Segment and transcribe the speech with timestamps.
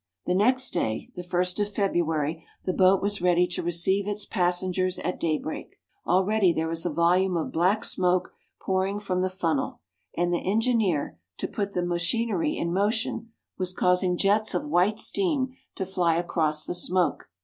[0.25, 4.97] The next day, the 1st of February, the boat was ready to receive its passengers
[4.97, 5.75] at daybreak.
[6.07, 9.79] Already there was a volume of black smoke pouring from the funnel,
[10.17, 13.29] and the engineer, to put the machinery in motion,
[13.59, 16.73] was causing jets 30 meridiana; the adventures of of white steam to fly across the
[16.73, 17.29] smoke.